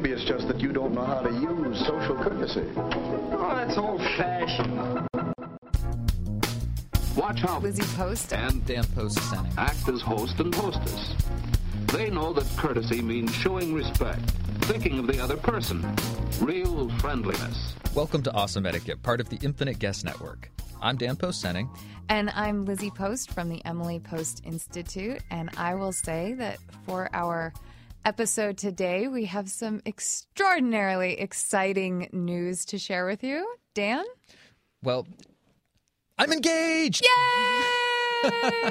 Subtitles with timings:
[0.00, 2.62] Maybe it's just that you don't know how to use social courtesy.
[2.76, 5.08] Oh, that's old fashioned.
[7.16, 9.52] Watch how Lizzie Post and Dan Post Senning.
[9.58, 11.14] act as host and hostess.
[11.86, 14.20] They know that courtesy means showing respect,
[14.66, 15.84] thinking of the other person,
[16.40, 17.74] real friendliness.
[17.92, 20.48] Welcome to Awesome Etiquette, part of the Infinite Guest Network.
[20.80, 21.68] I'm Dan Post Senning.
[22.08, 25.18] And I'm Lizzie Post from the Emily Post Institute.
[25.32, 27.52] And I will say that for our
[28.08, 33.46] episode today, we have some extraordinarily exciting news to share with you.
[33.74, 34.02] Dan?
[34.82, 35.06] Well,
[36.16, 37.04] I'm engaged.
[37.04, 38.30] Yay!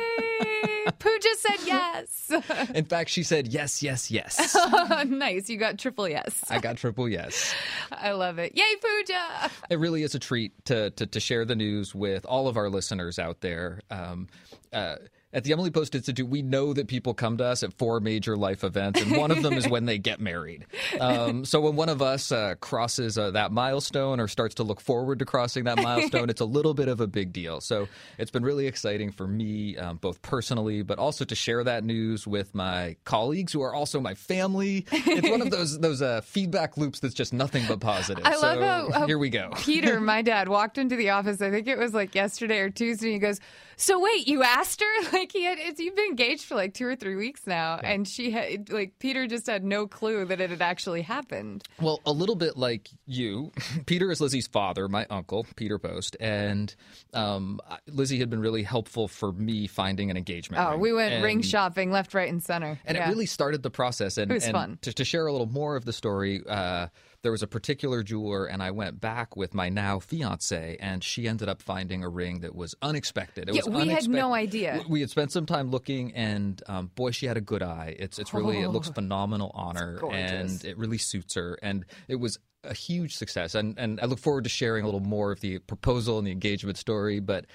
[0.98, 2.32] Pooja said yes.
[2.74, 4.58] In fact, she said yes, yes, yes.
[5.06, 5.48] nice.
[5.50, 6.44] You got triple yes.
[6.50, 7.54] I got triple yes.
[7.92, 8.54] I love it.
[8.58, 9.52] Yay, Pooja!
[9.70, 12.72] It really is a treat to to, to share the news with all of our
[12.72, 13.82] listeners out there.
[13.92, 14.30] Um,
[14.74, 14.96] uh,
[15.34, 18.38] at the Emily Post Institute, we know that people come to us at four major
[18.38, 20.66] life events, and one of them is when they get married.
[21.02, 24.80] Um, so when one of us uh, crosses uh, that milestone or starts to look
[24.80, 27.60] forward to crossing that milestone, it's a little bit of a big deal.
[27.60, 31.84] So it's been really exciting for me, um, both personally, but also to share that
[31.84, 34.86] news with my colleagues who are also my family.
[34.92, 38.26] It's one of those those uh, feedback loops that's just nothing but positive.
[38.26, 39.52] I love so how, how here we go.
[39.58, 41.42] Peter, my dad, walked into the office.
[41.42, 43.08] I think it was like yesterday or Tuesday.
[43.08, 43.42] And he goes,
[43.78, 44.88] "So wait, you asked her?
[45.14, 45.58] Like he had?
[45.60, 49.00] It's, you've been engaged for like two or three weeks now, and she had like
[49.00, 51.64] Peter just had no clue that it had actually happened.
[51.80, 53.52] Well, a little bit like you.
[53.86, 56.74] Peter is Lizzie's father, my uncle, Peter Post, and
[57.14, 60.64] um, Lizzie had been really helpful for me finding an engagement.
[60.64, 60.80] Oh, ring.
[60.82, 62.80] we went And- ring shopping left, right, and center.
[62.86, 63.08] and Yeah.
[63.08, 64.18] it really started the process.
[64.18, 64.80] And, It was and fun.
[64.82, 66.88] To, to share a little more of the story, uh,
[67.28, 71.28] there was a particular jeweler, and I went back with my now fiance, and she
[71.28, 73.50] ended up finding a ring that was unexpected.
[73.50, 74.82] It Yeah, was we had no idea.
[74.88, 77.98] We- had spent some time looking, and um, boy, she had a good eye.
[78.00, 81.84] It's it's really it looks Oh, phenomenal on her, and it really suits her, and
[82.08, 83.56] it was a huge success.
[83.56, 86.32] And and I look forward to sharing a little more of the proposal and the
[86.32, 87.20] engagement story.
[87.20, 87.46] But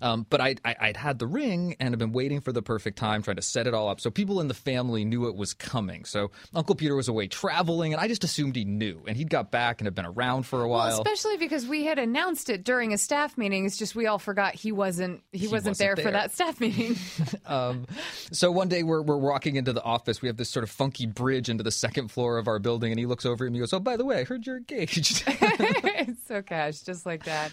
[0.00, 2.98] um, but I, I I'd had the ring and have been waiting for the perfect
[2.98, 4.00] time, trying to set it all up.
[4.00, 6.04] So people in the family knew it was coming.
[6.04, 9.50] So Uncle Peter was away traveling, and I just assumed he knew, and he'd got
[9.50, 10.88] back and had been around for a while.
[10.88, 13.66] Well, especially because we had announced it during a staff meeting.
[13.66, 16.96] It's just we all forgot he wasn't he, wasn't, wasn't there, for that staff meeting.
[17.44, 17.86] Um,
[18.30, 20.22] so one day we're, we're walking into the office.
[20.22, 22.98] We have this sort of funky bridge into the second floor of our building, and
[22.98, 25.24] he looks over at me and goes, "Oh, by the way, I heard you're engaged."
[25.26, 27.52] it's so cash, just like that.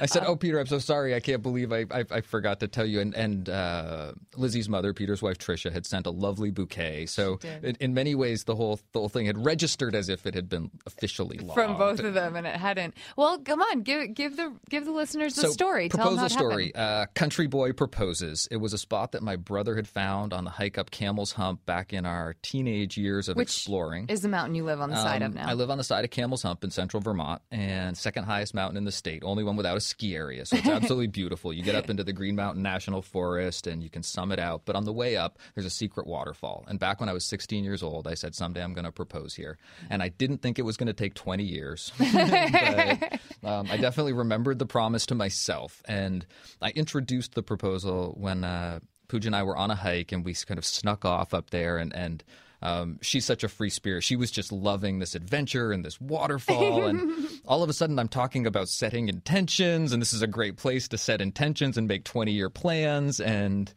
[0.00, 1.14] I said, "Oh, Peter, I'm so sorry.
[1.14, 4.92] I can't believe I I, I forgot to tell you." And and uh, Lizzie's mother,
[4.92, 7.06] Peter's wife Trisha, had sent a lovely bouquet.
[7.06, 10.34] So in, in many ways, the whole the whole thing had registered as if it
[10.34, 11.54] had been officially law.
[11.54, 12.94] from both of them, and it hadn't.
[13.16, 15.88] Well, come on, give give the give the listeners the So, story.
[15.88, 16.74] Proposal them how it story.
[16.74, 18.48] Uh, Country boy proposes.
[18.50, 21.64] It was a spot that my brother had found on the hike up Camel's Hump
[21.66, 24.06] back in our teenage years of Which exploring.
[24.08, 25.48] is the mountain you live on the side of Um, now.
[25.48, 28.76] I live on the side of Camel's Hump in central Vermont, and second highest mountain
[28.76, 30.46] in the state, only one without a ski area.
[30.46, 31.52] So it's absolutely beautiful.
[31.52, 34.62] You get up into the Green Mountain National Forest, and you can summit out.
[34.64, 36.64] But on the way up, there's a secret waterfall.
[36.68, 39.34] And back when I was 16 years old, I said someday I'm going to propose
[39.34, 39.58] here,
[39.90, 41.92] and I didn't think it was going to take 20 years.
[41.98, 46.24] but um, I definitely remembered the promise to myself, and
[46.60, 50.34] I introduced the proposal when uh, Pooja and I were on a hike, and we
[50.34, 52.24] kind of snuck off up there, and and.
[52.62, 54.04] Um, she's such a free spirit.
[54.04, 56.84] She was just loving this adventure and this waterfall.
[56.84, 60.56] And all of a sudden, I'm talking about setting intentions, and this is a great
[60.56, 63.20] place to set intentions and make 20 year plans.
[63.20, 63.72] And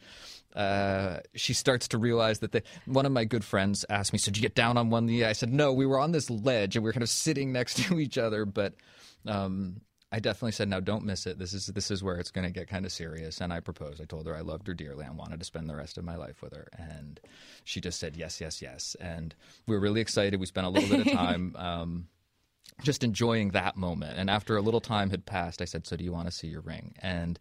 [0.56, 4.32] uh, she starts to realize that the, one of my good friends asked me, So,
[4.32, 5.24] did you get down on one knee?
[5.24, 7.78] I said, No, we were on this ledge and we were kind of sitting next
[7.86, 8.46] to each other.
[8.46, 8.76] But
[9.26, 9.82] um,
[10.16, 11.40] I definitely said, "No, don't miss it.
[11.40, 14.00] This is this is where it's going to get kind of serious." And I proposed.
[14.02, 15.04] I told her I loved her dearly.
[15.06, 17.20] I wanted to spend the rest of my life with her, and
[17.66, 18.96] she just said yes, yes, yes.
[19.02, 19.36] And
[19.68, 20.40] we were really excited.
[20.40, 21.54] We spent a little bit of time.
[21.58, 22.08] Um,
[22.82, 24.18] just enjoying that moment.
[24.18, 26.48] And after a little time had passed, I said, So, do you want to see
[26.48, 26.94] your ring?
[27.02, 27.40] And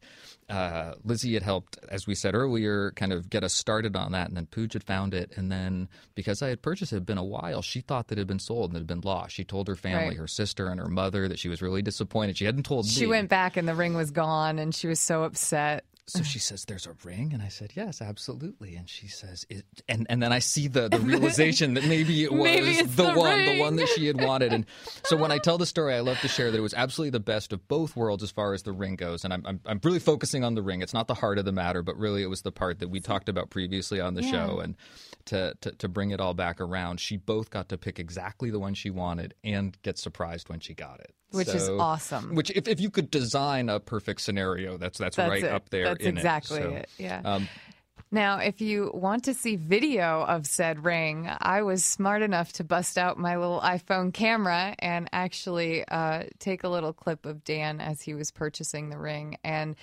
[0.49, 4.29] uh, Lizzie had helped, as we said earlier, kind of get us started on that.
[4.29, 5.33] And then Pooj had found it.
[5.37, 8.19] And then because I had purchased it, it had been a while, she thought that
[8.19, 9.35] it had been sold and it had been lost.
[9.35, 10.17] She told her family, Right.
[10.19, 12.37] her sister, and her mother that she was really disappointed.
[12.37, 13.05] She hadn't told She me.
[13.05, 15.85] She went back and the ring was gone, and she was so upset.
[16.07, 19.65] So she says, "There's a ring," and I said, "Yes, absolutely." And she says, it,
[19.89, 23.13] and and then I see the the realization that maybe it was Maybe the, the
[23.15, 23.57] one, ring.
[23.57, 24.53] the one that she had wanted.
[24.53, 24.67] And
[25.05, 27.21] so when I tell the story, I love to share that it was absolutely the
[27.21, 29.25] best of both worlds as far as the ring goes.
[29.25, 30.83] And I'm I'm, I'm really focusing on the ring.
[30.83, 33.01] It's not the heart of the matter, but really it was the part that we
[33.01, 34.31] talked about previously on the Yeah.
[34.31, 34.61] show.
[34.61, 34.77] And
[35.27, 38.59] to, to to bring it all back around, she both got to pick exactly the
[38.59, 41.15] one she wanted and get surprised when she got it.
[41.31, 42.35] Which is awesome.
[42.35, 45.51] Which, if, if you could design a perfect scenario, that's that's, That's right it.
[45.51, 45.85] up there.
[45.85, 46.63] That's in exactly it.
[46.63, 46.89] So, it.
[46.99, 47.21] Yeah.
[47.25, 47.49] Um,
[48.11, 52.65] Now, if you want to see video of said ring, I was smart enough to
[52.65, 57.81] bust out my little iPhone camera and actually uh, take a little clip of Dan
[57.81, 59.39] as he was purchasing the ring.
[59.43, 59.75] And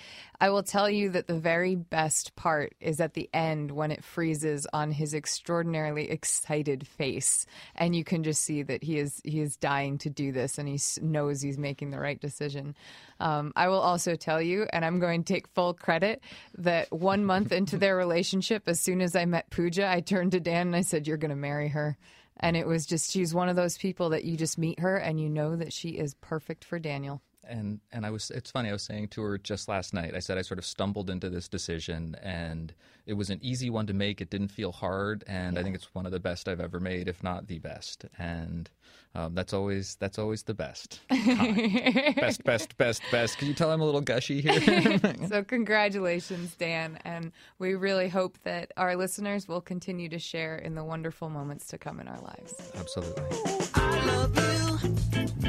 [0.42, 4.02] I will tell you that the very best part is at the end when it
[4.02, 7.46] freezes on his extraordinarily excited face,
[7.76, 10.68] and you can just see that he is he is dying to do this, and
[10.68, 12.74] he knows he's making the right decision.
[13.20, 16.20] Um, I will also tell you, and I'm going to take full credit,
[16.58, 20.40] that one month into their relationship, as soon as I met Pooja, I turned to
[20.40, 21.96] Dan and I said, You're going to marry her.
[22.40, 25.20] And it was just, she's one of those people that you just meet her and
[25.20, 27.22] you know that she is perfect for Daniel.
[27.44, 30.20] And and I was it's funny I was saying to her just last night I
[30.20, 32.72] said I sort of stumbled into this decision and
[33.04, 34.20] it was an easy one to make.
[34.20, 37.08] It didn't feel hard and I think it's one of the best I've ever made
[37.08, 38.04] if not the best.
[38.18, 38.70] And
[39.14, 43.38] um, that's always that's always the best best best best best.
[43.38, 44.98] Can you tell I'm a little gushy here?
[45.28, 46.98] So, congratulations, Dan.
[47.04, 51.66] And we really hope that our listeners will continue to share in the wonderful moments
[51.68, 52.54] to come in our lives.
[52.74, 54.41] absolutely
[54.84, 54.88] I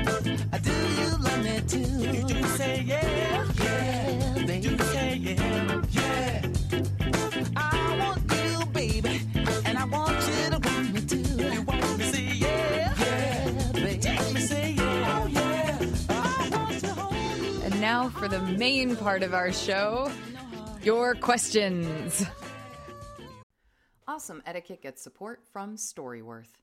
[0.03, 0.37] love you.
[0.51, 2.27] I do you love me too?
[2.27, 3.45] Do you say yeah?
[3.55, 4.61] Yeah, baby.
[4.61, 5.81] Do you say yeah?
[5.89, 6.45] Yeah.
[7.55, 9.21] I want you, baby,
[9.65, 11.17] and I want you to want me too.
[11.17, 12.93] You want me to say yeah?
[12.99, 13.99] Yeah, baby.
[13.99, 15.21] Take me say yeah.
[15.23, 15.79] Oh yeah.
[16.09, 17.61] I want to hold you.
[17.63, 20.11] And now for the main part of our show
[20.83, 22.23] your questions.
[24.07, 26.62] Awesome Etiquette gets support from Storyworth.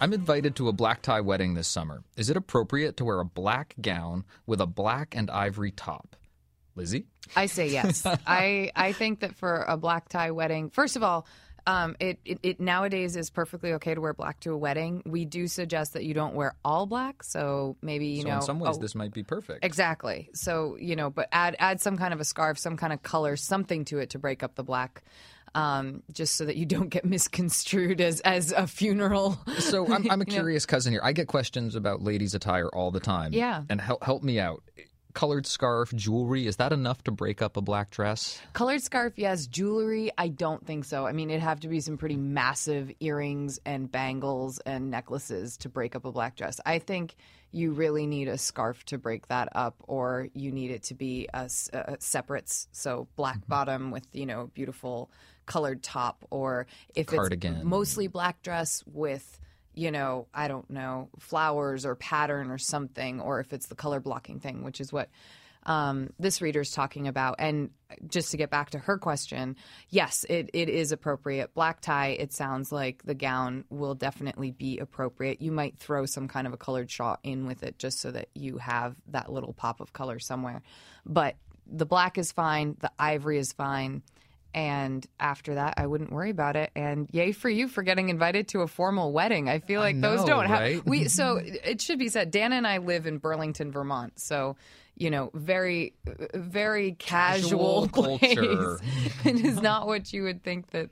[0.00, 2.02] I'm invited to a black tie wedding this summer.
[2.16, 6.14] Is it appropriate to wear a black gown with a black and ivory top?
[6.76, 7.06] Lizzie?
[7.34, 8.06] I say yes.
[8.26, 11.26] I I think that for a black tie wedding, first of all,
[11.66, 15.02] um, it, it it nowadays is perfectly okay to wear black to a wedding.
[15.04, 18.36] We do suggest that you don't wear all black, so maybe you so know.
[18.36, 19.64] in some ways, oh, this might be perfect.
[19.64, 20.30] Exactly.
[20.32, 23.36] So you know, but add add some kind of a scarf, some kind of color,
[23.36, 25.02] something to it to break up the black,
[25.54, 27.04] um, just so that you don't get
[27.38, 29.38] misconstrued as as a funeral.
[29.58, 30.34] So I'm, I'm a You know?
[30.40, 31.00] curious cousin here.
[31.02, 33.32] I get questions about ladies' attire all the time.
[33.32, 33.62] Yeah.
[33.68, 34.62] And help help me out.
[35.14, 38.40] colored scarf, jewelry, is that enough to break up a black dress?
[38.52, 39.46] Colored scarf, yes.
[39.48, 41.06] Jewelry, I don't think so.
[41.06, 45.68] I mean, it'd have to be some pretty massive earrings and bangles and necklaces to
[45.68, 46.60] break up a black dress.
[46.64, 47.16] I think
[47.50, 51.28] you really need a scarf to break that up, or you need it to be
[51.32, 53.50] a, a- separates, so black mm-hmm.
[53.50, 55.10] bottom with you know beautiful
[55.46, 57.56] colored top, or if Cardigan.
[57.56, 59.40] it's mostly black dress with
[59.74, 64.00] you know, I don't know, flowers or pattern or something, or if it's the color
[64.00, 65.08] blocking thing, which is what
[65.68, 67.36] um, this reader's talking about.
[67.38, 67.70] And
[68.08, 69.54] just to get back to her question,
[69.90, 71.52] yes, it, it is appropriate.
[71.52, 75.42] Black tie, it sounds like the gown will definitely be appropriate.
[75.42, 78.28] You might throw some kind of a colored shawl in with it just so that
[78.34, 80.62] you have that little pop of color somewhere.
[81.04, 84.02] But the black is fine, the ivory is fine.
[84.54, 86.70] And after that, I wouldn't worry about it.
[86.74, 89.48] And yay for you for getting invited to a formal wedding.
[89.50, 90.60] I feel like those know, don't have.
[90.60, 90.86] right?
[90.86, 92.30] We so it should be said.
[92.30, 94.18] Dana and I live in Burlington, Vermont.
[94.18, 94.56] So
[94.98, 95.94] you know, very,
[96.34, 97.88] very casual, Casual
[98.18, 98.34] place.
[98.34, 98.78] culture.
[99.24, 100.90] it is not what you would think that.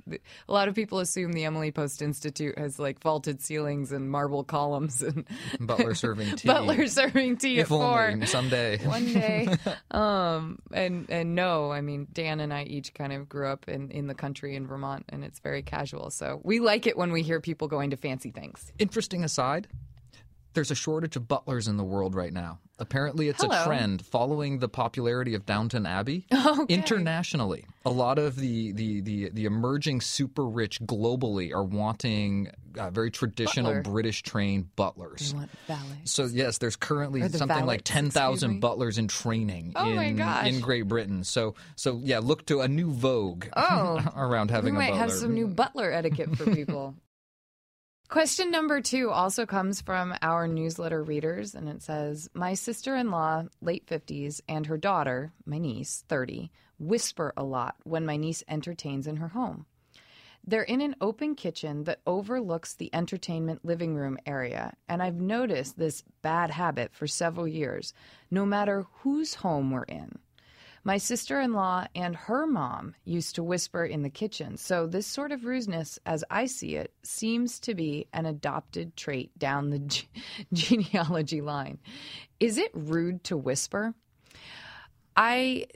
[0.48, 4.44] A lot of people assume the Emily Post Institute has like vaulted ceilings and marble
[4.44, 5.26] columns and
[5.60, 6.48] Butler serving tea.
[6.48, 8.78] butler serving tea if at four only someday.
[8.86, 9.48] one day.
[9.90, 13.90] um, and and no, I mean Dan and I each kind of grew up in
[13.90, 16.10] in the country in Vermont, and it's very casual.
[16.10, 18.72] So we like it when we hear people going to fancy things.
[18.78, 19.66] Interesting aside,
[20.54, 22.58] there's a shortage of butlers in the world right now.
[22.78, 23.62] Apparently, it's Hello.
[23.62, 26.74] a trend following the popularity of Downton Abbey Okay.
[26.74, 27.64] internationally.
[27.86, 33.10] A lot of the, the, the, the emerging super rich globally are wanting uh, very
[33.10, 33.82] traditional Butler.
[33.92, 35.32] British trained butlers.
[35.34, 36.12] want valets.
[36.12, 38.10] So yes, there's currently the something like valets, me.
[38.10, 41.24] thousand butlers in training Oh in in Great Britain.
[41.24, 44.04] So so yeah, look to a new vogue Oh.
[44.16, 44.98] around We having a might butler.
[45.00, 46.94] have some new butler etiquette for people.
[48.08, 53.10] Question number two also comes from our newsletter readers, and it says My sister in
[53.10, 58.44] law, late 50s, and her daughter, my niece, 30, whisper a lot when my niece
[58.46, 59.66] entertains in her home.
[60.46, 65.76] They're in an open kitchen that overlooks the entertainment living room area, and I've noticed
[65.76, 67.92] this bad habit for several years,
[68.30, 70.20] no matter whose home we're in.
[70.86, 75.04] My sister in law and her mom used to whisper in the kitchen, so this
[75.04, 79.80] sort of rudeness, as I see it, seems to be an adopted trait down the
[79.80, 80.08] ge-
[80.52, 81.80] genealogy line.
[82.38, 83.94] Is it rude to whisper?
[85.16, 85.66] I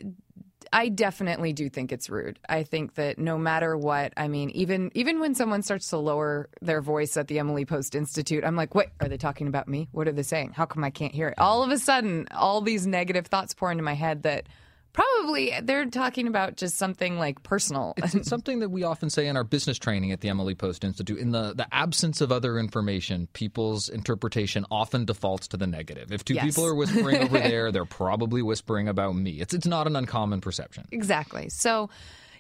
[0.73, 2.39] I definitely do think it's rude.
[2.49, 6.49] I think that no matter what, I mean, even even when someone starts to lower
[6.63, 9.89] their voice at the Emily Post Institute, I'm like, "What are they talking about me?
[9.91, 10.53] What are they saying?
[10.53, 13.73] How come I can't hear it?" All of a sudden, all these negative thoughts pour
[13.73, 14.47] into my head that
[14.93, 17.95] probably they're talking about just something like personal.
[18.03, 21.19] It's something that we often say in our business training at the Emily Post Institute.
[21.19, 26.11] In the, the absence of other information, people's interpretation often defaults to the negative.
[26.13, 26.45] If two Yes.
[26.45, 29.41] people are whispering over there, they're probably whispering about me.
[29.41, 30.87] It's it's not an uncommon perception.
[30.91, 31.49] Exactly.
[31.51, 31.89] So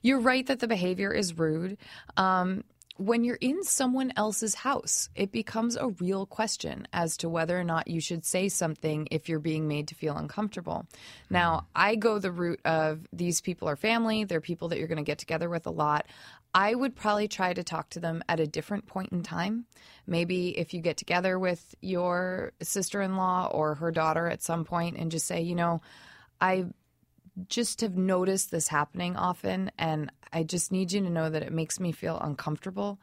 [0.03, 1.77] you're right that the behavior is rude.
[2.17, 2.65] Um,
[3.01, 7.65] when you're in someone else's house, it becomes a real question as to whether or
[7.65, 10.87] not you should say something if you're being made to feel uncomfortable.
[11.31, 14.99] Now, I go the route of these people are family, they're people that you're going
[14.99, 16.09] to get together with a lot.
[16.53, 19.65] I would probably try to talk to them at a different point in time.
[20.07, 24.67] Maybe if you get together with your sister in law or her daughter at some
[24.67, 25.81] point and just say, you know,
[26.39, 26.67] I
[27.49, 31.53] just have noticed this happening often and I just need you to know that it
[31.53, 32.99] makes me feel uncomfortable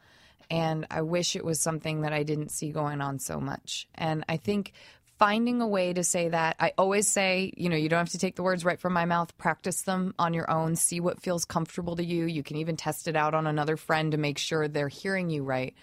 [0.50, 3.86] and I wish it was something that I didn't see going on so much.
[3.94, 4.72] And I think
[5.18, 8.18] finding a way to say that I always say, you know, you don't have to
[8.18, 11.44] take the words right from my mouth, practice them on your own, see what feels
[11.44, 12.24] comfortable to you.
[12.24, 15.42] You can even test it out on another friend to make sure they're hearing you
[15.42, 15.74] right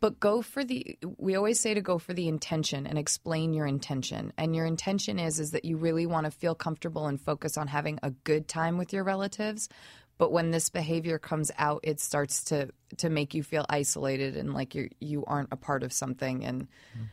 [0.00, 3.66] but go for the we always say to go for the intention and explain your
[3.66, 4.32] intention.
[4.38, 7.66] And your intention is is that you really want to feel comfortable and focus on
[7.66, 9.68] having a good time with your relatives.
[10.16, 14.54] But when this behavior comes out it starts to to make you feel isolated and
[14.54, 16.44] like you you aren't a part of something.
[16.44, 17.06] And mm.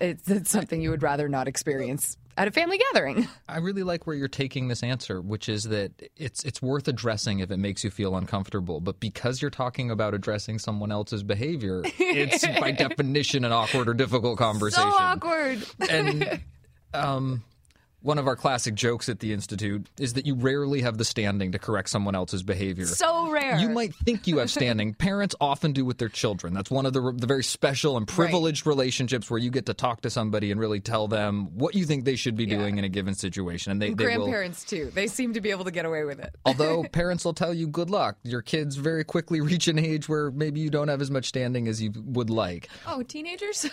[0.00, 4.06] It's, it's something you would rather not experience at a family gathering I really like
[4.06, 7.82] where you're taking this answer, which is that it's it's worth addressing if it makes
[7.84, 8.80] you feel uncomfortable.
[8.80, 13.94] But because you're talking about addressing someone else's behavior, it's by definition an awkward or
[13.94, 14.90] difficult conversation.
[14.90, 16.40] so awkward and
[16.94, 17.42] um,
[18.02, 21.52] one of our classic jokes at the institute is that you rarely have the standing
[21.52, 22.86] to correct someone else's behavior.
[22.86, 24.94] so rare You might think you have standing.
[25.00, 26.54] Parents often do with their children.
[26.54, 30.02] That's one of the, the very special and privileged relationships where you get to talk
[30.02, 32.88] to somebody and really tell them what you think they should be doing in a
[32.88, 33.72] given situation.
[33.72, 34.24] And they, they will.
[34.24, 37.34] grandparents too they seem to be able to get away with it Although parents will
[37.34, 38.16] tell you, good luck.
[38.22, 41.68] Your kids very quickly reach an age where maybe you don't have as much standing
[41.68, 42.68] as you would like.
[42.86, 43.68] oh teenagers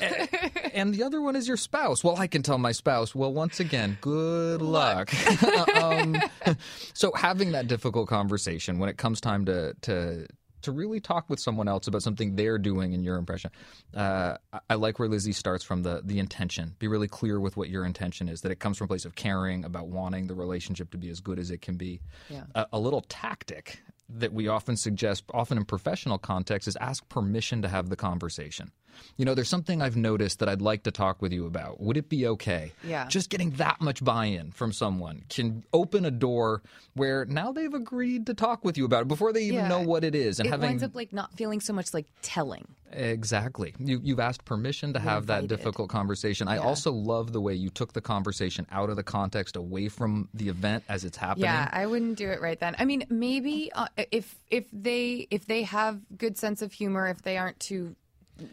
[0.74, 2.04] And the other one is your spouse.
[2.04, 5.12] Well, I can tell my spouse, well, once again, good good luck.
[5.76, 6.18] um,
[6.94, 10.28] so having that difficult conversation when it comes time to to
[10.64, 13.52] to really talk with someone else about something they're doing in your impression.
[13.96, 16.76] Uh, I- I like where Lizzie starts from the the intention.
[16.80, 18.42] Be really clear with what your intention is.
[18.42, 21.20] That it comes from a place of caring about wanting the relationship to be as
[21.20, 22.02] good as it can be.
[22.30, 22.44] Yeah.
[22.56, 27.62] A, a little tactic that we often suggest, often in professional context, is ask permission
[27.62, 28.72] to have the conversation.
[29.18, 31.80] You know, there's something I've noticed that I'd like to talk with you about.
[31.80, 32.72] Would it be okay?
[32.84, 33.08] Yeah.
[33.08, 36.62] Just getting that much buy-in from someone can open a door
[36.94, 39.68] where now they've agreed to talk with you about it before they even Yeah.
[39.68, 40.40] know what it is.
[40.40, 42.68] And it having winds up like not feeling so much like telling.
[42.92, 46.48] exactly, you, you've asked permission to have that difficult conversation.
[46.48, 50.30] I also love the way you took the conversation out of the context, away from
[50.34, 51.46] the event as it's happening.
[51.46, 52.76] Yeah, I wouldn't do it right then.
[52.80, 57.22] I mean, maybe uh, if if they if they have good sense of humor, if
[57.22, 57.96] they aren't too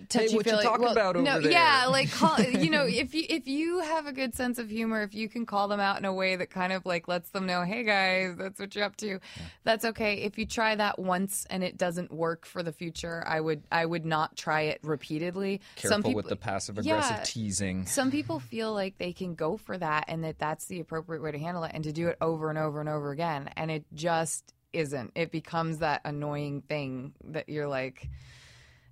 [0.09, 1.51] touchy what you talking about no, over there?
[1.51, 5.03] yeah, like call, you know, if you if you have a good sense of humor,
[5.03, 7.47] if you can call them out in a way that kind of like lets them
[7.47, 9.19] know, hey guys, that's what you're up to.
[9.65, 10.17] That's okay.
[10.23, 13.87] If you try that once and it doesn't work for the future, I would I
[13.87, 15.61] would not try it repeatedly.
[15.77, 17.23] Careful with the passive aggressive Yeah.
[17.25, 17.87] teasing.
[17.87, 21.33] Some people feel like they can go for that and that that's the appropriate way
[21.33, 23.51] to handle it and to do it over and over and over again.
[23.57, 25.13] And it just isn't.
[25.15, 28.09] It becomes that annoying thing that you're like,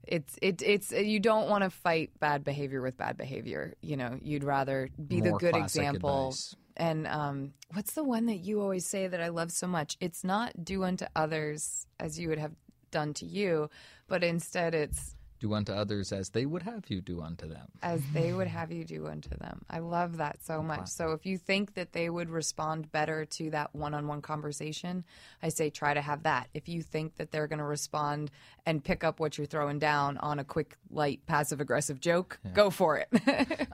[0.06, 3.74] it's it it's you don't want to fight bad behavior with bad behavior.
[3.80, 6.28] You know, you'd rather be the good example.
[6.28, 6.56] advice.
[6.76, 9.96] And um, what's the one that you always say that I love so much?
[10.00, 12.52] It's not do unto others as you would have
[12.90, 13.68] done to you,
[14.08, 17.66] but instead it's Do unto others as they would have you do unto them.
[17.82, 18.56] as they would mm-hmm.
[18.56, 19.64] have you do unto them.
[19.68, 20.86] I love that so much.
[20.86, 25.04] So if you think that they would respond better to that one-on-one conversation,
[25.42, 26.46] I say try to have that.
[26.54, 28.30] If you think that they're going to respond
[28.66, 32.70] and pick up what you're throwing down on a quick light passive aggressive joke, go
[32.70, 33.08] for it.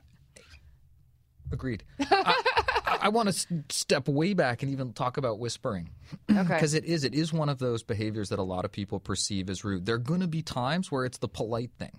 [1.53, 1.85] Agreed.
[2.01, 2.63] I, uh,
[3.00, 5.90] I want to step way back and even talk about whispering.
[6.30, 6.42] okay.
[6.49, 9.50] Because it is, it is one of those behaviors that a lot of people perceive
[9.50, 9.87] as rude.
[9.87, 11.99] There are going to be times where it's the polite thing,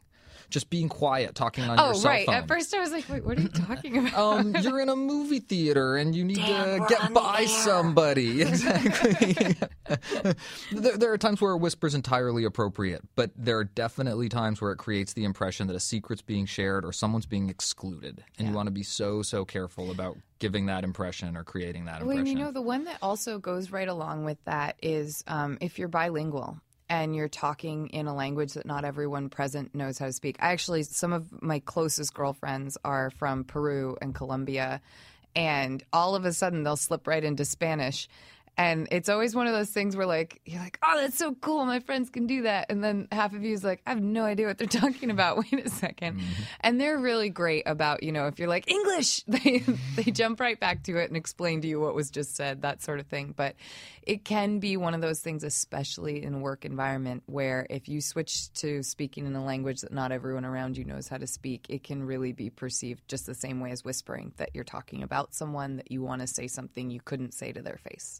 [0.50, 2.26] just being quiet, talking on your Oh, cell right.
[2.26, 2.36] phone.
[2.36, 4.18] At first I was like, wait, what are you talking about?
[4.40, 8.42] um, you're in a movie theater and you need to get by somebody.
[8.50, 9.56] Exactly.
[10.72, 14.62] there, there are times where a whisper is entirely appropriate, but there are definitely times
[14.62, 18.48] where it creates the impression that a secret's being shared or someone's being excluded, and
[18.48, 22.12] you want to be so so careful about giving that impression or creating that Well,
[22.12, 22.24] impression.
[22.26, 25.78] Well, you know, the one that also goes right along with that is um, if
[25.80, 30.14] you're bilingual and you're talking in a language that not everyone present knows how to
[30.14, 30.38] speak.
[30.40, 34.82] I actually, some of my closest girlfriends are from Peru and Colombia,
[35.36, 38.10] and all of a sudden they'll slip right into Spanish.
[38.60, 41.64] And it's always one of those things where, like, you're like, oh, that's so cool.
[41.64, 42.66] My friends can do that.
[42.70, 45.38] And then half of you is like, I have no idea what they're talking about.
[45.38, 46.20] Wait a 2nd mm-hmm.
[46.60, 49.64] And they're really great about, you know, if you're like, English, they,
[49.96, 52.82] they jump right back to it and explain to you what was just said, that
[52.82, 53.34] sort of thing.
[53.34, 53.56] But
[54.04, 58.02] it can be one of those things, especially in a work environment, where if you
[58.02, 61.66] switch to speaking in a language that not everyone around you knows how to speak,
[61.70, 65.34] it can really be perceived just the same way as whispering that you're talking about
[65.34, 68.20] someone, that you want to say something you couldn't say to their face.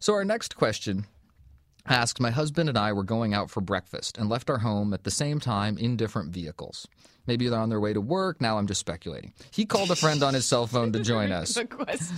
[0.00, 1.04] So our next question
[1.86, 5.04] asks My husband and I were going out for breakfast and left our home at
[5.04, 6.88] the same time in different vehicles.
[7.26, 8.40] Maybe they're on their way to work.
[8.40, 9.34] Now I'm just speculating.
[9.50, 11.58] He called a friend on his cell phone to join us.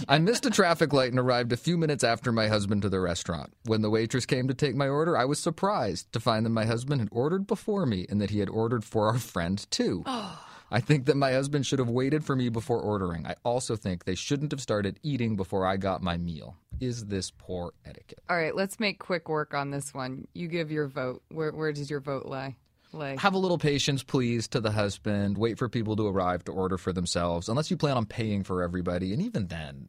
[0.09, 3.01] I missed a traffic light and arrived a few minutes after my husband to the
[3.01, 3.53] restaurant.
[3.65, 6.67] When the waitress came to take my order, I was surprised to find that my
[6.67, 10.05] husband had ordered before me and that he had ordered for our friend too.
[10.07, 10.39] Oh.
[10.73, 13.27] I think that my husband should have waited for me before ordering.
[13.27, 16.57] I also think they shouldn't have started eating before I got my meal.
[16.81, 18.21] Is this poor etiquette?
[18.31, 20.27] All right, let's make quick work on this one.
[20.35, 21.23] You give your vote.
[21.29, 22.57] Where, where does your vote lie?
[22.93, 25.39] Like Have a little patience, please, to the husband.
[25.39, 28.63] Wait for people to arrive to order for themselves, unless you plan on paying for
[28.63, 29.13] everybody.
[29.13, 29.89] And even then,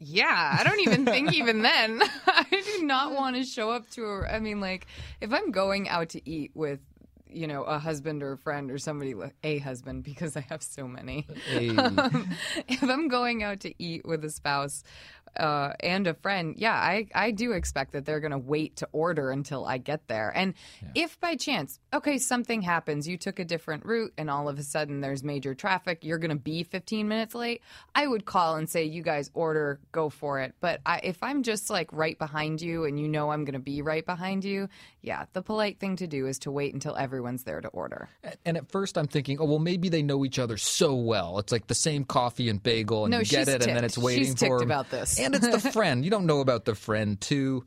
[0.00, 2.02] Yeah, I don't even think even then.
[2.26, 4.26] I do not want to show up to a.
[4.26, 4.86] I mean, like,
[5.20, 6.80] if I'm going out to eat with,
[7.30, 10.86] you know, a husband or a friend or somebody, a husband, because I have so
[10.86, 11.26] many.
[11.48, 11.70] Hey.
[11.84, 12.30] Um,
[12.68, 14.84] if I'm going out to eat with a spouse
[15.36, 18.88] uh, and a friend, yeah, I, I do expect that they're going to wait to
[18.92, 20.32] order until I get there.
[20.34, 20.54] And
[20.94, 24.62] if by chance, okay, something happens, you took a different route and all of a
[24.62, 27.62] sudden there's major traffic, you're going to be 15 minutes late,
[27.94, 30.54] I would call and say, you guys order, go for it.
[30.60, 33.58] But I, if I'm just like right behind you and you know I'm going to
[33.58, 34.68] be right behind you,
[35.02, 38.08] yeah, the polite thing to do is to wait until everyone's there to order.
[38.44, 41.38] and at first I'm thinking, oh well, maybe they know each other so well.
[41.38, 43.98] It's like the same coffee and bagel, and No, you get it, and then it's
[43.98, 45.18] waiting She's for ticked about this.
[45.24, 46.04] And it's the friend.
[46.04, 47.64] You don't know about the friend too.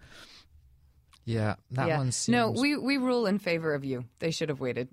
[1.25, 1.97] Yeah, that yeah.
[1.97, 2.33] one seems.
[2.33, 4.05] No, we, we rule in favor of you.
[4.19, 4.87] They should have waited.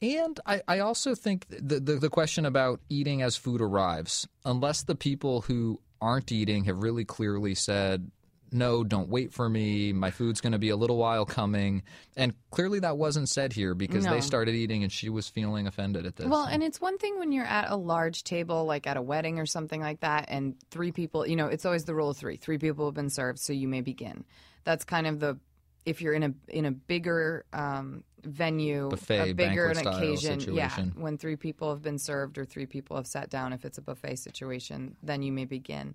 [0.00, 4.82] And I, I also think the, the the question about eating as food arrives, unless
[4.82, 8.10] the people who aren't eating have really clearly said,
[8.50, 9.92] no, don't wait for me.
[9.92, 11.82] My food's going to be a little while coming.
[12.16, 14.12] And clearly that wasn't said here because No.
[14.12, 16.26] they started eating and she was feeling offended at this.
[16.26, 19.38] Well, and it's one thing when you're at a large table, like at a wedding
[19.38, 22.36] or something like that, and three people, you know, it's always the rule of three.
[22.36, 24.24] Three people have been served, so you may begin.
[24.64, 25.38] That's kind of the
[25.86, 30.40] if you're in a in a bigger um, venue, Buffet, a bigger an style occasion,
[30.54, 30.70] yeah.
[30.96, 33.82] When three people have been served or three people have sat down, if it's a
[33.82, 35.94] buffet situation, then you may begin.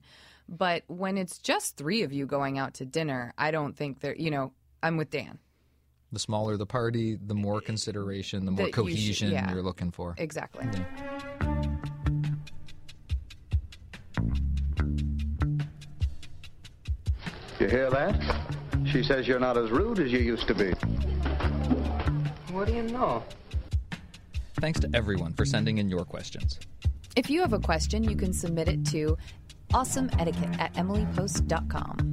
[0.50, 4.16] But when it's just three of you going out to dinner, I don't think there.
[4.16, 5.40] You know, I'm with Dan.
[6.12, 9.52] the smaller the party, the more consideration, the more That you should- cohesion yeah.
[9.52, 10.14] you're looking for.
[10.18, 10.66] Exactly.
[17.60, 18.20] You hear that?
[18.92, 20.74] She says you're not as rude as you used to be.
[22.54, 23.24] What do you know?
[24.62, 26.60] Thanks to everyone for sending in your questions.
[27.16, 29.18] If you have a question, you can submit it to
[29.74, 32.13] awesomeetiquette at emilypost.com.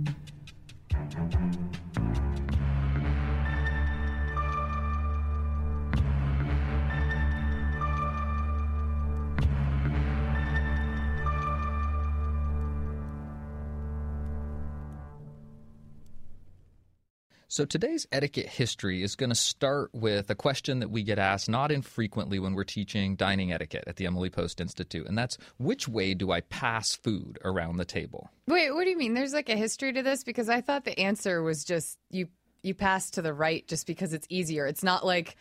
[17.60, 21.46] So today's etiquette history is going to start with a question that we get asked
[21.46, 25.86] not infrequently when we're teaching dining etiquette at the Emily Post Institute, and that's which
[25.86, 28.30] way do I pass food around the table?
[28.46, 29.12] Wait, what do you mean?
[29.12, 32.28] There's like a history to this because I thought the answer was just you
[32.62, 34.64] you pass to the right just because it's easier.
[34.64, 35.36] It's not like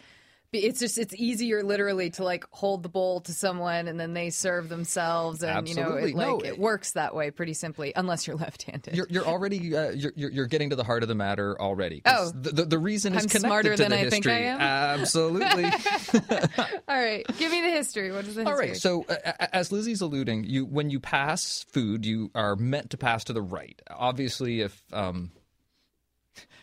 [0.52, 4.30] it's just it's easier literally to like hold the bowl to someone and then they
[4.32, 8.26] serve themselves and you know it, like No, it works that way pretty simply unless
[8.26, 8.96] you're left-handed.
[8.96, 12.32] You're, you're already uh, you're, you're getting to the heart of the matter already Oh.
[12.34, 14.48] the, the, the reason is I'm connected smarter to than the I think I history.
[14.48, 14.60] am?
[14.60, 15.66] Absolutely.
[16.88, 18.12] All right, give me the history.
[18.12, 18.46] What is the history?
[18.52, 18.76] All right.
[18.78, 23.24] So, uh, as Lizzie's alluding, you when you pass food, you are meant to pass
[23.26, 23.80] to the right.
[23.92, 25.32] Obviously, if um,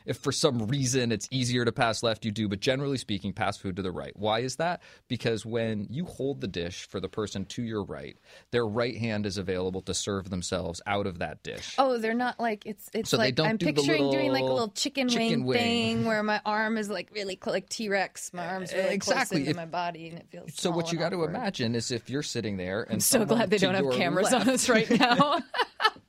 [0.07, 2.49] if for some reason it's easier to pass left, you do.
[2.49, 4.13] But generally speaking, pass food to the right.
[4.17, 4.81] Why is that?
[5.09, 8.17] Because when you hold the dish for the person to your right,
[8.53, 11.75] their right hand is available to serve themselves out of that dish.
[11.79, 14.69] Oh, they're not like it's it's So like I'm do picturing doing like a little
[14.71, 15.59] chicken, chicken wing, wing.
[15.59, 18.33] thing where my arm is like really cl- like T Rex.
[18.33, 19.39] My arm's really Exactly.
[19.39, 20.55] close into If- my body and it feels.
[20.55, 23.51] So what you got to imagine is if you're sitting there and I'm so glad
[23.51, 25.41] they don't have cameras on us right now.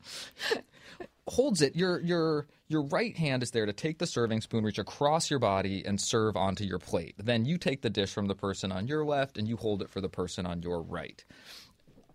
[1.28, 4.80] holds it, your your your right hand is there to take the serving spoon, reach
[4.80, 7.16] across your body, and serve onto your plate.
[7.18, 9.90] Then you take the dish from the person on your left, and you hold it
[9.90, 11.24] for the person on your right.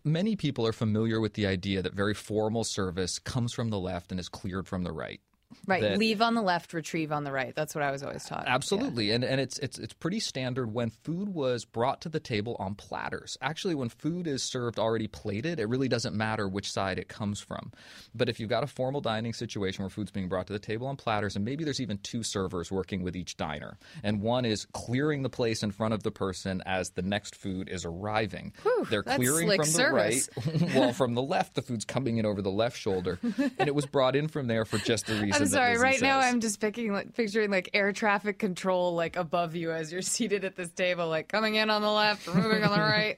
[0.04, 4.10] Many people are familiar with the idea that very formal service comes from the left
[4.10, 5.20] and is cleared from the right.
[5.66, 7.54] Right, leave on the left, retrieve on the right.
[7.54, 8.44] That's what I was always taught.
[8.46, 12.56] Absolutely, and and it's it's it's pretty standard when food was brought to the table
[12.58, 13.36] on platters.
[13.40, 17.40] Actually, when food is served already plated, it really doesn't matter which side it comes
[17.40, 17.72] from.
[18.14, 20.86] But if you've got a formal dining situation where food's being brought to the table
[20.86, 24.66] on platters, and maybe there's even two servers working with each diner, and one is
[24.72, 28.52] clearing the place in front of the person as the next food is arriving.
[28.90, 30.28] They're clearing from service.
[30.28, 33.68] the right, while from the left the food's coming in over the left shoulder, and
[33.68, 35.41] it was brought in from there for just the reason.
[35.42, 35.78] I'm sorry.
[35.78, 36.18] Right now.
[36.20, 40.44] I'm just picking, like, picturing like air traffic control, like above you as you're seated
[40.44, 43.16] at this table, like coming in on the left, moving on the right.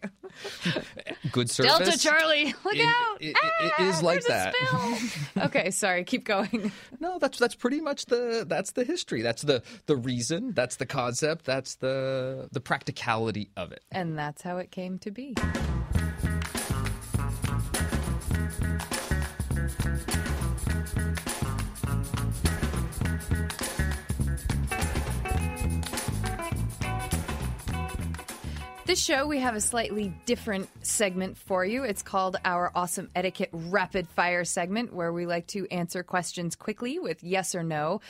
[1.33, 1.73] good service.
[1.79, 3.17] Delta Charlie, look It- out!
[3.21, 4.55] it- it- it is Ah, like that.
[4.55, 5.43] spill.
[5.45, 6.05] okay, sorry.
[6.05, 6.73] Keep going.
[7.01, 9.23] No, that's that's pretty much the that's the history.
[9.23, 10.53] That's the the reason.
[10.53, 11.45] That's the concept.
[11.45, 13.83] That's the the practicality of it.
[13.93, 15.35] And that's how it came to be.
[28.87, 31.85] This show, we have a slightly different segment for you.
[31.85, 36.99] It's called our Awesome Etiquette Rapid Fire segment, where we like to answer questions quickly
[36.99, 38.03] with yes or no.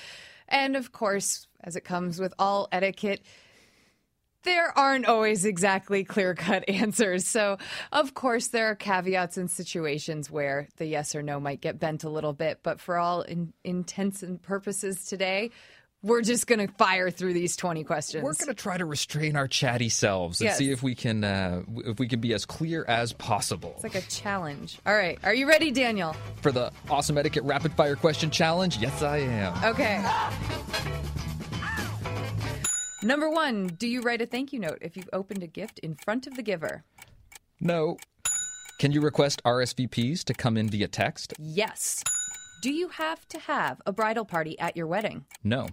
[0.48, 3.20] And of course, as it comes with all etiquette,
[4.42, 7.24] there aren't always exactly clear cut answers.
[7.24, 7.58] So,
[7.92, 12.02] of course, there are caveats and situations where the yes or no might get bent
[12.02, 12.64] a little bit.
[12.64, 15.52] But for all in- intents and purposes today,
[16.04, 18.22] we're just going to fire through these 20 questions.
[18.22, 20.58] We're going to try to restrain our chatty selves and Yes.
[20.58, 23.72] see if we can uh, if we can be as clear as possible.
[23.76, 24.78] It's like a challenge.
[24.86, 25.18] All right.
[25.24, 26.14] Are you ready, Daniel?
[26.42, 29.64] For the awesome etiquette rapid fire question challenge, yes, I am.
[29.64, 30.04] Okay.
[33.02, 35.94] Number one, do you write a thank you note if you've opened a gift in
[35.94, 36.84] front of the giver?
[37.60, 37.98] No.
[38.78, 41.34] Can you request RSVPs to come in via text?
[41.38, 42.02] Yes.
[42.62, 45.26] Do you have to have a bridal party at your wedding?
[45.42, 45.68] No.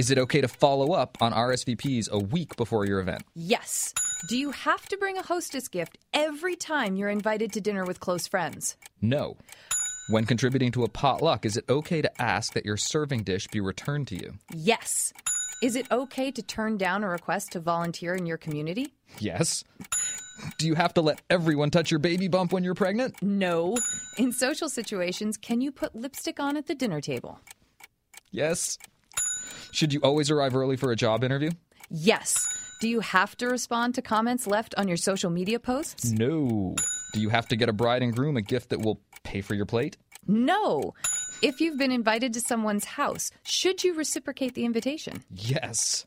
[0.00, 3.22] Is it okay to follow up on RSVPs a week before your event?
[3.34, 3.92] Yes.
[4.30, 8.00] Do you have to bring a hostess gift every time you're invited to dinner with
[8.00, 8.78] close friends?
[9.02, 9.36] No.
[10.08, 13.60] When contributing to a potluck, is it okay to ask that your serving dish be
[13.60, 14.38] returned to you?
[14.54, 15.12] Yes.
[15.62, 18.94] Is it okay to turn down a request to volunteer in your community?
[19.18, 19.64] Yes.
[20.56, 23.20] Do you have to let everyone touch your baby bump when you're pregnant?
[23.20, 23.76] No.
[24.16, 27.38] In social situations, can you put lipstick on at the dinner table?
[28.30, 28.78] Yes.
[29.72, 31.50] Should you always arrive early for a job interview?
[31.90, 32.46] Yes.
[32.80, 36.10] Do you have to respond to comments left on your social media posts?
[36.10, 36.74] No.
[37.12, 39.54] Do you have to get a bride and groom a gift that will pay for
[39.54, 39.96] your plate?
[40.26, 40.94] No.
[41.42, 45.24] If you've been invited to someone's house, should you reciprocate the invitation?
[45.34, 46.06] Yes.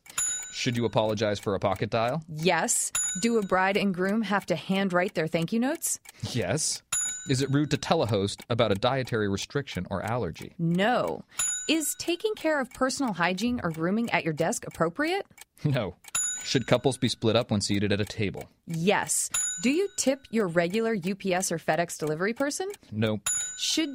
[0.52, 2.22] Should you apologize for a pocket dial?
[2.28, 2.92] Yes.
[3.20, 5.98] Do a bride and groom have to handwrite their thank you notes?
[6.30, 6.83] Yes.
[7.28, 10.52] Is it rude to tell a host about a dietary restriction or allergy?
[10.58, 11.24] No.
[11.68, 15.26] Is taking care of personal hygiene or grooming at your desk appropriate?
[15.64, 15.96] No.
[16.42, 18.50] Should couples be split up when seated at a table?
[18.66, 19.30] Yes.
[19.62, 22.68] Do you tip your regular UPS or FedEx delivery person?
[22.92, 23.20] No.
[23.58, 23.88] Should.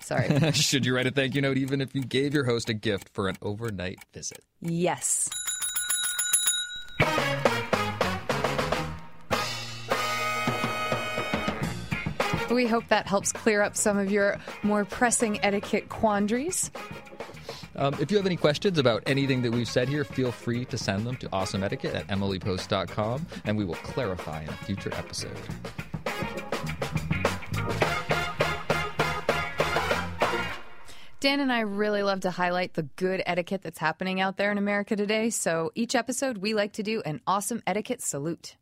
[0.00, 0.52] Sorry.
[0.52, 3.10] Should you write a thank you note even if you gave your host a gift
[3.12, 4.44] for an overnight visit?
[4.60, 5.28] yes.
[12.56, 16.70] We hope that helps clear up some of your more pressing etiquette quandaries.
[17.76, 20.78] Um, if you have any questions about anything that we've said here, feel free to
[20.78, 25.36] send them to awesomeetiquette at emilypost.com and we will clarify in a future episode.
[31.20, 34.56] Dan and I really love to highlight the good etiquette that's happening out there in
[34.56, 35.28] America today.
[35.28, 38.56] So each episode, we like to do an awesome etiquette salute.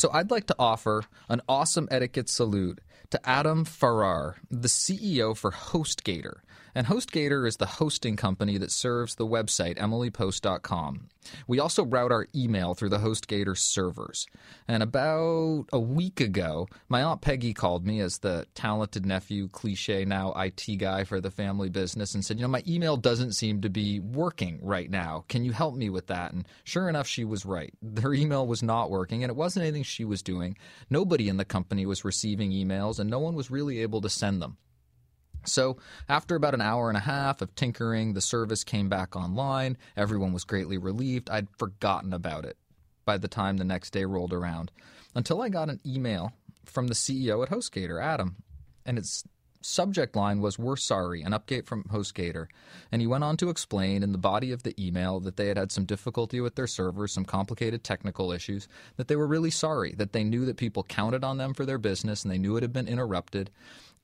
[0.00, 5.50] So I'd like to offer an awesome etiquette salute to Adam Farrar, the CEO for
[5.50, 6.38] HostGator.
[6.74, 11.08] And HostGator is the hosting company that serves the website emilypost.com.
[11.46, 14.26] We also route our email through the HostGator servers.
[14.66, 20.04] And about a week ago, my Aunt Peggy called me as the talented nephew, cliche
[20.04, 23.60] now IT guy for the family business and said, You know, my email doesn't seem
[23.62, 25.24] to be working right now.
[25.28, 26.32] Can you help me with that?
[26.32, 27.72] And sure enough, she was right.
[28.00, 30.56] Her email was not working, and it wasn't anything she was doing.
[30.88, 34.40] Nobody in the company was receiving emails, and no one was really able to send
[34.40, 34.56] them.
[35.44, 39.78] So, after about an hour and a half of tinkering, the service came back online.
[39.96, 41.30] Everyone was greatly relieved.
[41.30, 42.56] I'd forgotten about it
[43.04, 44.70] by the time the next day rolled around
[45.14, 46.32] until I got an email
[46.64, 48.36] from the CEO at HostGator, Adam.
[48.86, 49.24] And its
[49.62, 52.46] subject line was We're sorry, an update from HostGator.
[52.90, 55.56] And he went on to explain in the body of the email that they had
[55.56, 59.92] had some difficulty with their servers, some complicated technical issues, that they were really sorry,
[59.96, 62.62] that they knew that people counted on them for their business and they knew it
[62.62, 63.50] had been interrupted.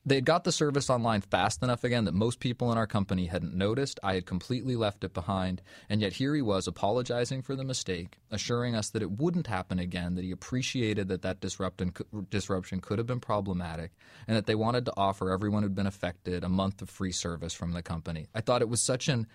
[0.07, 3.25] They had got the service online fast enough again that most people in our company
[3.25, 3.99] hadn't noticed.
[4.01, 5.61] I had completely left it behind.
[5.89, 9.79] And yet here he was apologizing for the mistake, assuring us that it wouldn't happen
[9.79, 11.91] again, that he appreciated that that disruption,
[12.29, 13.91] disruption could have been problematic,
[14.29, 17.53] and that they wanted to offer everyone who'd been affected a month of free service
[17.53, 18.27] from the company.
[18.33, 19.27] I thought it was such an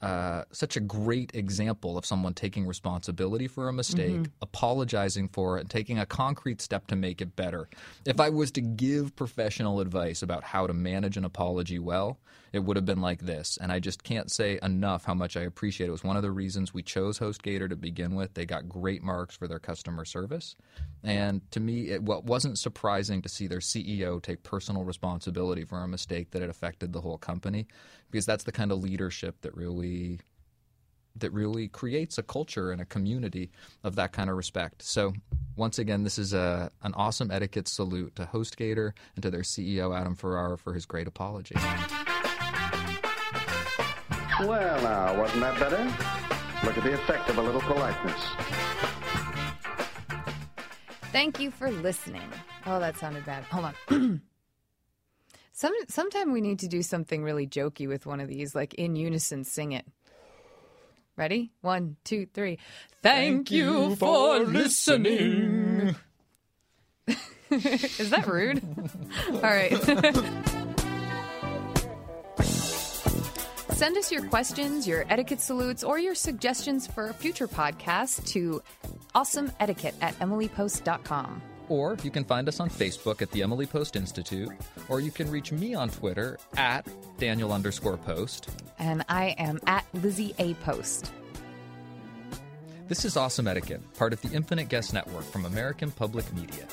[0.00, 5.62] uh, such a great example of someone taking responsibility for a mistake, apologizing for it,
[5.62, 7.68] and taking a concrete step to make it better.
[8.04, 12.18] If I was to give professional advice about how to manage an apology well,
[12.52, 13.58] it would have been like this.
[13.60, 15.88] And I just can't say enough how much I appreciate it.
[15.88, 18.34] It was one of the reasons we chose HostGator to begin with.
[18.34, 20.56] They got great marks for their customer service.
[21.02, 25.78] And to me, it well, wasn't surprising to see their CEO take personal responsibility for
[25.78, 27.66] a mistake that had affected the whole company,
[28.10, 30.20] because that's the kind of leadership that really
[31.20, 33.50] that really creates a culture and a community
[33.82, 34.82] of that kind of respect.
[34.82, 35.12] So,
[35.56, 39.98] once again, this is a an awesome etiquette salute to HostGator and to their CEO
[39.98, 41.56] Adam Ferrara for his great apology.
[44.40, 45.84] Well, now, wasn't that better?
[46.64, 48.20] Look at the effect of a little politeness.
[51.10, 52.30] Thank you for listening.
[52.66, 53.44] Oh, that sounded bad.
[53.44, 54.22] Hold on.
[55.52, 58.94] Some sometime we need to do something really jokey with one of these, like in
[58.94, 59.84] unison, sing it.
[61.16, 61.50] Ready?
[61.62, 62.60] One, two, three.
[63.02, 65.96] Thank, you for listening.
[67.50, 68.62] Is that rude?
[69.32, 70.44] All right.
[73.78, 78.60] Send us your questions, your etiquette salutes, or your suggestions for a future podcast to
[79.14, 81.40] awesomeetiquette at emilypost.com.
[81.68, 84.48] Or you can find us on Facebook at the Emily Post Institute,
[84.88, 86.88] or you can reach me on Twitter at
[87.18, 88.50] Daniel underscore post.
[88.80, 90.54] And I am at Lizzie A.
[90.54, 91.12] Post.
[92.88, 96.66] This is Awesome Etiquette, part of the Infinite Guest Network from American Public Media.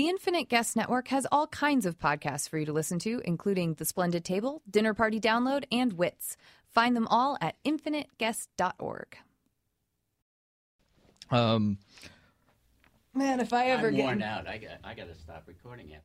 [0.00, 3.74] The Infinite Guest Network has all kinds of podcasts for you to listen to, including
[3.74, 6.38] The Splendid Table, Dinner Party Download, and Wits.
[6.70, 9.18] Find them all at infiniteguest.org.
[11.30, 11.76] Um,
[13.12, 14.46] Man, if I ever I'm get worn out.
[14.48, 15.98] I got I got to stop recording after